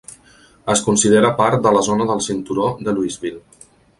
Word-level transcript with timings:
Es 0.75 0.79
considera 0.85 1.31
part 1.41 1.67
de 1.67 1.75
la 1.77 1.85
zona 1.89 2.09
del 2.13 2.25
cinturó 2.29 2.65
de 2.87 2.95
Louisville. 2.97 3.63